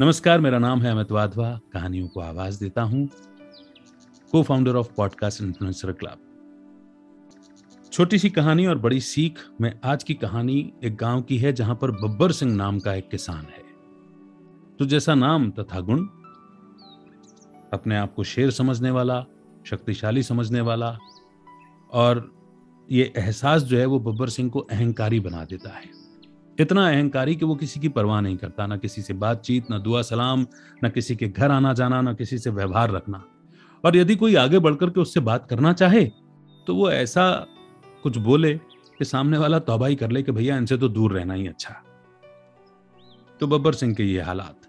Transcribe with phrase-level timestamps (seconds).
[0.00, 3.08] नमस्कार, मेरा नाम है अमित वाधवा। कहानियों को आवाज़ देता हूँ।
[4.32, 6.18] Co founder of podcast influencer club
[7.92, 11.74] छोटी सी कहानी और बड़ी सीख में आज की कहानी एक गाँव की है जहाँ
[11.74, 13.62] पर बब्बर सिंह नाम का एक किसान है।
[14.78, 15.98] तो जैसा नाम तथा गुण,
[17.72, 19.26] अपने आप को शेर समझने वाला,
[19.66, 20.98] शक्तिशाली समझने वाला,
[21.90, 22.34] और
[22.92, 26.05] ये एहसास जो है वो बब्बर सिंह को अहंकारी बना देता है।
[26.60, 30.02] इतना अहंकारी कि वो किसी की परवाह नहीं करता, ना किसी से बातचीत, ना दुआ
[30.02, 30.46] सलाम,
[30.82, 33.24] ना किसी के घर आना जाना, ना किसी से व्यवहार रखना।
[33.84, 36.04] और यदि कोई आगे बढ़कर के उससे बात करना चाहे
[36.66, 37.46] तो वो ऐसा
[38.02, 38.54] कुछ बोले
[38.98, 41.74] कि सामने वाला तौबा ही कर ले कि भैया इनसे तो दूर रहना ही अच्छा।
[43.40, 44.60] तो बब्बर सिंह के ये हालात।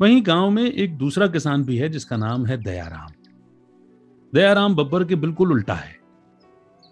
[0.00, 3.12] वहीं गाँव में एक दूसरा किसान भी है, जिसका नाम है दयाराम।
[4.34, 5.96] दयाराम बब्बर के बिल्कुल उल्टा है।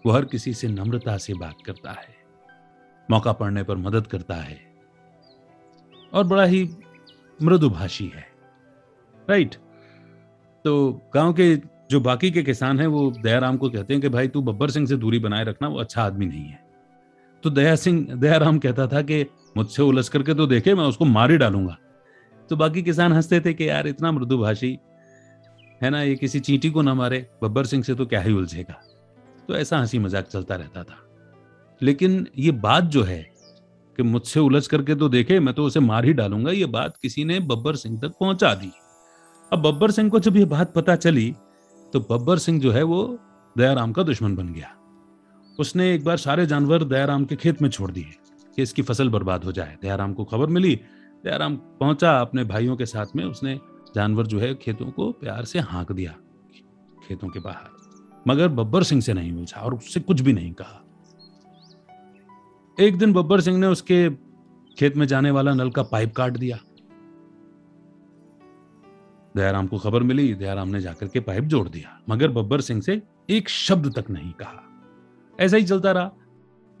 [0.05, 2.22] वो हर किसी से नम्रता से बात करता है।
[3.11, 4.59] मौका पड़ने पर मदद करता है
[6.13, 6.69] और बड़ा ही
[7.41, 8.27] मृदुभाषी है।
[9.29, 9.55] राइट
[10.65, 14.27] तो गाँव के जो बाकी के किसान हैं, वो दयाराम को कहते हैं कि, भाई,
[14.27, 16.63] तू बब्बर सिंह से दूरी बनाए रखना, वो अच्छा आदमी नहीं है।
[17.43, 19.25] तो दया सिंह, दयाराम कहता था कि,
[19.57, 21.77] मुझसे उलझ करके तो देखे, मैं उसको मार ही डालूँगा।
[22.49, 24.79] तो बाकी किसान हँसते थे कि, यार, इतना मृदुभाषी
[25.83, 28.81] है ना, ये किसी चींटी को ना मारे, बब्बर सिंह से तो क्या ही उलझेगा?
[29.47, 31.12] तो ऐसा हँसी मज़ाक चलता रहता था।
[31.83, 33.21] लेकिन ये बात जो है
[33.97, 37.25] कि मुझसे उलझ करके तो देखे, मैं तो उसे मार ही डालूँगा, ये बात किसी
[37.25, 38.71] ने बब्बर सिंह तक पहुँचा दी।
[39.51, 41.33] अब बब्बर सिंह को जब ये बात पता चली
[41.93, 43.03] तो बब्बर सिंह जो है वो
[43.55, 44.69] दयाराम का दुश्मन बन गया।
[45.59, 48.13] उसने एक बार सारे जानवर दयाराम के खेत में छोड़ दिए
[48.57, 50.75] कि इसकी फ़सल बर्बाद हो जाए। दयाराम को खबर मिली।
[51.23, 53.59] दयाराम पहुँचा अपने भाइयों के साथ में, उसने
[53.95, 56.15] जानवर जो है खेतों को प्यार से हाँक दिया,
[56.99, 57.69] खेतों के बाहर।
[58.25, 60.81] मगर बब्बर सिंह से नहीं उलझा और उससे कुछ भी नहीं कहा।
[62.79, 64.09] एक दिन बब्बर सिंह ने उसके
[64.77, 66.57] खेत में जाने वाला नल का पाइप काट दिया।
[69.35, 73.01] दयाराम को खबर मिली, दयाराम ने जाकर के पाइप जोड़ दिया, मगर बब्बर सिंह से
[73.29, 74.63] एक शब्द तक नहीं कहा।
[75.39, 76.11] ऐसा ही चलता रहा।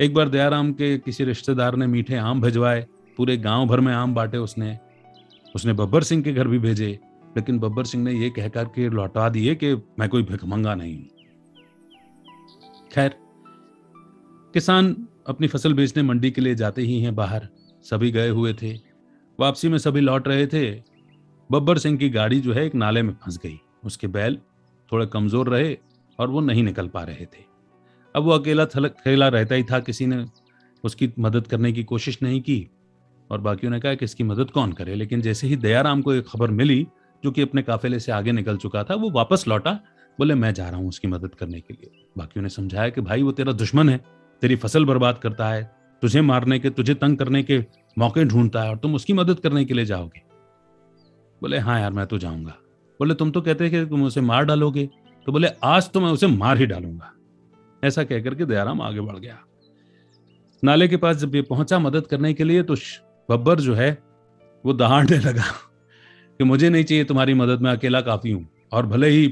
[0.01, 2.87] एक बार दयाराम के किसी रिश्तेदार ने मीठे आम भिजवाए,
[3.17, 4.77] पूरे गाँव भर में आम बांटे उसने।
[5.55, 6.99] उसने बब्बर सिंह के घर भी भेजे,
[7.37, 10.97] लेकिन बब्बर सिंह ने यह कह कहकर के लौटा दिए कि मैं कोई भिखमंगा नहीं
[12.93, 13.15] खैर,
[14.53, 17.47] किसान अपनी फ़सल बेचने मंडी के लिए जाते ही हैं बाहर।
[17.83, 18.73] सभी गए हुए थे।
[19.39, 20.81] वापसी में सभी लौट रहे थे।
[21.51, 24.37] बब्बर सिंह की गाड़ी जो है एक नाले में फंस गई। उसके बैल
[24.91, 25.77] थोड़े कमज़ोर रहे
[26.19, 27.43] और वो नहीं निकल पा रहे थे।
[28.15, 30.25] अब वो अकेला थकेला रहता ही था। किसी ने
[30.83, 32.69] उसकी मदद करने की कोशिश नहीं की
[33.31, 34.95] और बाकियों ने कहा कि इसकी मदद कौन करे?
[34.95, 36.87] लेकिन जैसे ही दयाराम को एक खबर मिली,
[37.23, 39.71] जो कि अपने काफिले से आगे निकल चुका था, वो वापस लौटा।
[40.19, 43.23] बोले, मैं जा रहा हूँ उसकी मदद करने के लिए। बाकियों ने समझाया कि, भाई,
[43.23, 45.63] वो तेरा दुश्मन है। तेरी फ़सल बर्बाद करता है,
[46.01, 47.59] तुझे मारने के, तुझे तंग करने के
[47.97, 50.21] मौके ढूंढता है और तुम उसकी मदद करने के लिए जाओगे।
[51.41, 52.55] बोले हाँ यार, मैं तो जाऊँगा।
[52.99, 54.85] बोले, तुम तो कहते कि तुम उसे मार डालोगे?
[55.27, 57.11] तो बोले, आज तो मैं उसे मार ही डालूँगा।
[57.83, 59.37] ऐसा कहकर के दयाराम आगे बढ़ गया।
[60.63, 62.75] नाले के पास जब ये पहुँचा मदद करने के लिए तो
[63.29, 63.97] बब्बर जो है,
[64.63, 65.45] वो दहाड़ने लगा
[66.39, 69.25] कि मुझे नहीं चाहिए तुम्हारी मदद, मैं अकेला काफ़ी हूँ और भले ही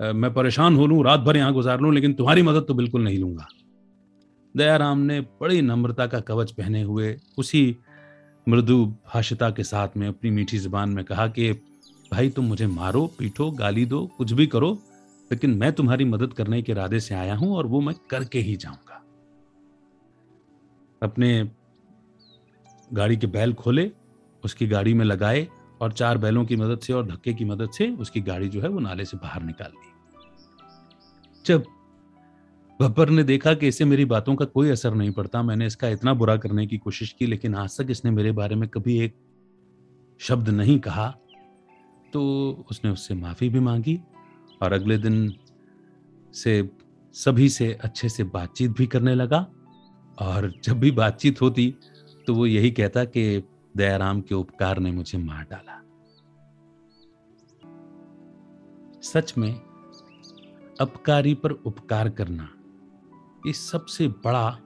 [0.00, 3.18] मैं परेशान हो लूँ, रात भर यहाँ गुजार लूँ, लेकिन तुम्हारी मदद तो बिल्कुल नहीं
[3.18, 3.48] लूँगा।
[4.56, 7.76] दयाराम ने बड़ी नम्रता का कवच पहने हुए उसी
[8.48, 11.52] मृदु भाषिता के साथ में अपनी मीठी ज़ुबान में कहा कि,
[12.12, 14.78] भाई तुम मुझे मारो, पीटो, गाली दो, कुछ भी करो,
[15.32, 18.56] लेकिन मैं तुम्हारी मदद करने के इरादे से आया हूँ और वो मैं करके ही
[18.56, 19.04] जाऊँगा.
[21.02, 21.50] अपने
[22.92, 23.92] गाड़ी के बैल खोले,
[24.44, 25.48] उसकी गाड़ी में लगाए
[25.80, 28.68] और चार बैलों की मदद से और धक्के की मदद से उसकी गाड़ी जो है
[28.68, 29.92] वो नाले से बाहर निकाल दी।
[31.46, 31.64] जब
[32.80, 36.12] बब्बर ने देखा कि इसे मेरी बातों का कोई असर नहीं पड़ता। मैंने इसका इतना
[36.14, 39.14] बुरा करने की कोशिश की, लेकिन आज तक इसने मेरे बारे में कभी एक
[40.20, 41.08] शब्द नहीं कहा।
[42.12, 42.22] तो
[42.70, 43.98] उसने उससे माफ़ी भी मांगी
[44.62, 45.34] और अगले दिन
[46.34, 46.70] से
[47.14, 49.46] सभी से अच्छे से बातचीत भी करने लगा।
[50.18, 51.74] और जब भी बातचीत होती
[52.26, 53.42] तो वो यही कहता कि
[53.76, 55.76] दयाराम के उपकार ने मुझे मार डाला।
[59.02, 59.54] सच में,
[60.80, 62.48] अपकारी पर उपकार करना
[63.46, 64.58] ये सबसे बड़ा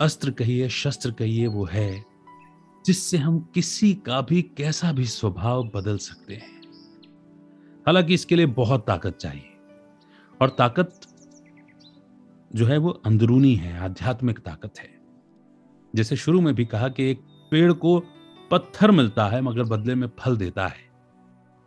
[0.00, 2.04] अस्त्र कहिए, शस्त्र कहिए वो है,
[2.86, 6.60] जिससे हम किसी का भी कैसा भी स्वभाव बदल सकते हैं।
[7.86, 9.56] हालाँकि इसके लिए बहुत ताकत चाहिए,
[10.42, 11.00] और ताकत
[12.54, 15.00] जो है वो अंदरूनी है, आध्यात्मिक ताकत है।
[15.94, 17.20] जैसे शुरू में भी कहा कि एक
[17.50, 18.00] पेड़ को
[18.50, 20.90] पत्थर मिलता है, मगर बदले में फल देता है।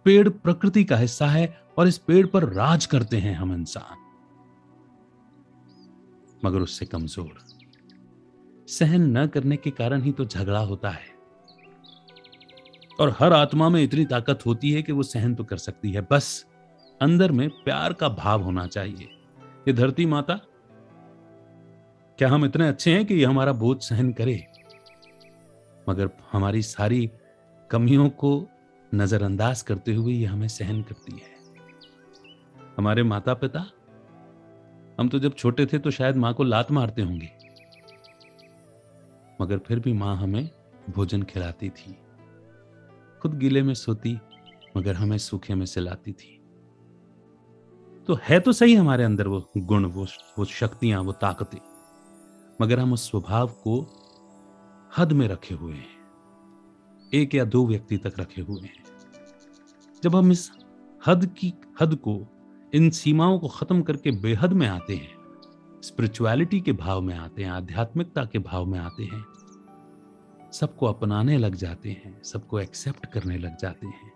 [0.06, 4.09] पेड़ प्रकृति का हिस्सा है, और इस पेड़ पर राज करते हैं हम इंसान।
[6.46, 7.38] मगर उससे कमज़ोर।
[8.68, 11.08] सहन न करने के कारण ही तो झगड़ा होता है।
[13.00, 16.02] और हर आत्मा में इतनी ताकत होती है कि वो सहन तो कर सकती है।
[16.12, 16.46] बस
[17.02, 19.10] अंदर में प्यार का भाव होना चाहिए।
[19.68, 20.40] ये धरती माता,
[22.20, 24.46] क्या हम इतने अच्छे हैं कि ये हमारा बोझ सहन करे?
[25.90, 27.10] मगर हमारी सारी
[27.70, 28.48] कमियों को
[28.92, 31.38] नजरअंदाज करते हुए ये हमें सहन करती है।
[32.78, 33.66] हमारे माता पिता
[35.00, 37.30] हम तो जब छोटे थे तो शायद माँ को लात मारते होंगे।
[39.42, 40.50] मगर फिर भी माँ हमें
[40.90, 41.98] भोजन खिलाती थी।
[43.22, 44.20] खुद गीले में सोती,
[44.78, 46.42] मगर हमें सूखे में सिलाती थी।
[48.08, 50.08] तो है तो सही हमारे अंदर वो गुण, वो
[50.38, 51.60] वो शक्तियाँ, वो ताकतें।
[52.62, 53.82] मगर हम उस स्वभाव को
[54.98, 56.00] हद में रखे हुए हैं।
[57.14, 58.84] एक या दो व्यक्ति तक रखे हुए हैं।
[60.04, 60.52] जब हम इस
[61.08, 62.36] हद की, हद को
[62.74, 65.16] इन सीमाओं को खत्म करके बेहद में आते हैं।
[65.84, 69.26] स्पिरिचुअलिटी के भाव में आते हैं, आध्यात्मिकता के भाव में आते हैं।
[70.52, 74.12] सबको अपनाने लग जाते हैं, सबको एक्सेप्ट करने लग जाते हैं।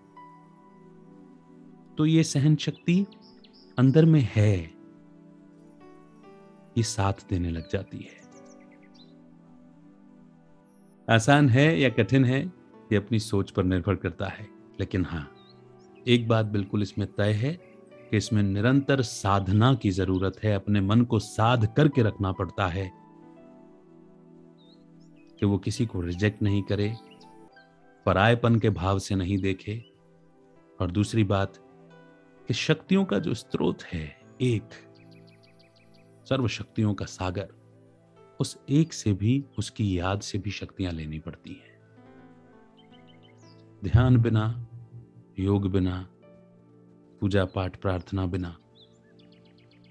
[1.97, 3.05] तो ये सहन शक्ति
[3.79, 4.63] अंदर में है।
[6.77, 8.23] ये साथ देने लग जाती है।
[11.09, 12.45] आसान है या कठिन है,
[12.91, 14.47] ये अपनी सोच पर निर्भर करता है।
[14.79, 15.35] लेकिन हाँ
[16.07, 17.72] एक बात बिल्कुल इसमें तय है
[18.13, 22.92] कि इसमें निरंतर साधना की ज़रूरत है, अपने मन को साध करके रखना पड़ता है
[25.39, 26.95] कि वो किसी को रिजेक्ट नहीं करे,
[28.06, 29.86] परायपन के भाव से नहीं देखे।
[30.81, 31.54] और दूसरी बात
[32.48, 34.69] कि शक्तियों का जो स्रोत है, एक
[36.30, 37.48] सर्व शक्तियों का सागर,
[38.39, 41.81] उस एक से भी उसकी याद से भी शक्तियाँ लेनी पड़ती हैं।
[43.83, 44.68] ध्यान बिना,
[45.39, 46.10] योग बिना
[47.23, 48.57] पूजा पाठ प्रार्थना बिना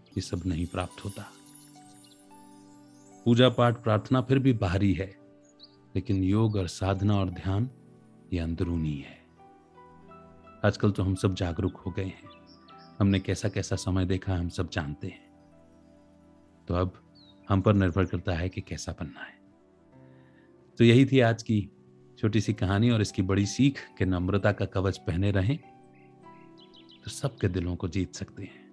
[0.08, 1.32] ये सब नहीं प्राप्त होता।
[3.24, 5.16] पूजा पाठ प्रार्थना फिर भी बाहरी है,
[5.96, 7.70] लेकिन योग और साधना और ध्यान
[8.32, 9.18] ये अंदरूनी है।
[10.64, 12.28] आजकल तो हम सब जागरूक हो गए हैं।
[13.00, 15.30] हमने कैसा कैसा समय देखा हम सब जानते हैं।
[16.68, 16.92] तो अब
[17.48, 19.40] हम पर निर्भर करता है कि कैसा बनना है।
[20.78, 21.70] तो यही थी आज की
[22.18, 25.71] छोटी सी कहानी और इसकी बड़ी सीख कि नम्रता का कवच पहने रहें
[27.04, 28.72] तो सबके दिलों को जीत सकते हैं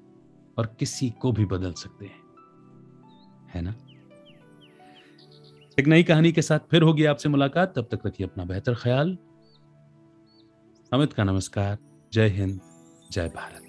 [0.58, 2.22] और किसी को भी बदल सकते हैं।
[3.50, 3.76] है ना?
[5.80, 9.18] एक नई कहानी के साथ फिर होगी आपसे मुलाकात। तब तक रखिए अपना बेहतर ख्याल।
[10.94, 11.78] अमित का नमस्कार।
[12.14, 12.62] जय हिंद।
[13.12, 13.69] जय भारत।